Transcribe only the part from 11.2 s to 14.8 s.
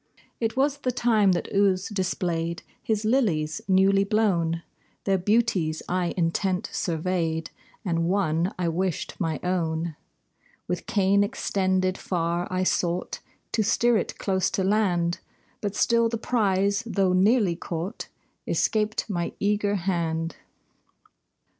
extended far I sought To steer it close to